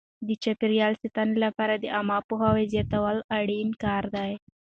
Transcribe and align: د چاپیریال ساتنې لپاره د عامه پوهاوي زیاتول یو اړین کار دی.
د 0.27 0.29
چاپیریال 0.43 0.93
ساتنې 1.01 1.35
لپاره 1.45 1.73
د 1.77 1.85
عامه 1.95 2.17
پوهاوي 2.27 2.65
زیاتول 2.73 3.17
یو 3.19 3.25
اړین 3.37 3.69
کار 3.83 4.03
دی. 4.15 4.31